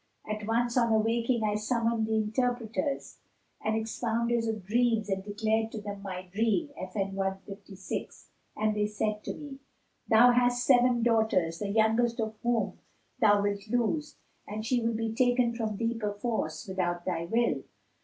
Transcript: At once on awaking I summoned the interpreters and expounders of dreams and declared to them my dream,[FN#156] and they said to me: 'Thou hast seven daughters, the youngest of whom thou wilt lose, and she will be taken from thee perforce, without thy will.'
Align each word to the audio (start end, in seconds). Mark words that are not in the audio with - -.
At 0.27 0.47
once 0.47 0.77
on 0.79 0.91
awaking 0.91 1.43
I 1.43 1.53
summoned 1.53 2.07
the 2.07 2.15
interpreters 2.15 3.19
and 3.63 3.75
expounders 3.75 4.47
of 4.47 4.65
dreams 4.65 5.09
and 5.09 5.23
declared 5.23 5.71
to 5.73 5.77
them 5.79 6.01
my 6.01 6.23
dream,[FN#156] 6.33 8.25
and 8.57 8.75
they 8.75 8.87
said 8.87 9.23
to 9.23 9.35
me: 9.35 9.59
'Thou 10.07 10.31
hast 10.31 10.65
seven 10.65 11.03
daughters, 11.03 11.59
the 11.59 11.69
youngest 11.69 12.19
of 12.19 12.33
whom 12.41 12.79
thou 13.19 13.43
wilt 13.43 13.67
lose, 13.67 14.15
and 14.47 14.65
she 14.65 14.81
will 14.81 14.95
be 14.95 15.13
taken 15.13 15.53
from 15.53 15.77
thee 15.77 15.93
perforce, 15.93 16.67
without 16.67 17.05
thy 17.05 17.25
will.' 17.25 17.61